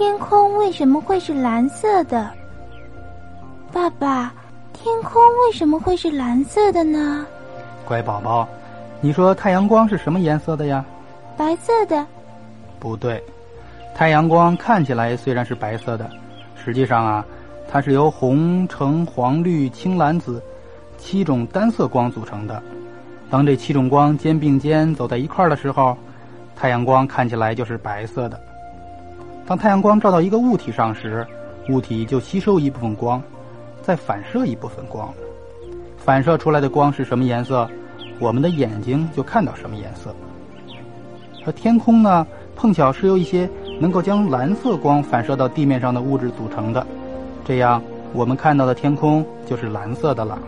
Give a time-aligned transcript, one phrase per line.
[0.00, 2.30] 天空为什么会是蓝色的？
[3.70, 4.32] 爸爸，
[4.72, 7.26] 天空为什么会是蓝色的呢？
[7.84, 8.48] 乖宝宝，
[9.02, 10.82] 你说太阳光是什么颜色的呀？
[11.36, 12.06] 白色的。
[12.78, 13.22] 不对，
[13.94, 16.10] 太阳光看起来虽然是白色的，
[16.56, 17.22] 实际上啊，
[17.70, 20.42] 它是由红、橙、黄、绿、青、蓝、紫
[20.96, 22.62] 七种单色光组成的。
[23.28, 25.94] 当这七种光肩并肩走在一块儿的时候，
[26.56, 28.40] 太阳光看起来就是白色的。
[29.50, 31.26] 当太阳光照到一个物体上时，
[31.70, 33.20] 物体就吸收一部分光。
[33.82, 35.12] 再反射一部分光，
[35.98, 37.68] 反射出来的光是什么颜色，
[38.20, 40.14] 我们的眼睛就看到什么颜色。
[41.44, 42.24] 而天空呢，
[42.54, 43.50] 碰巧是由一些
[43.80, 46.86] 能够将蓝色光反射到地面上的物质组成的，
[47.44, 47.82] 这样
[48.12, 50.38] 我们看到的天空就是蓝色的了。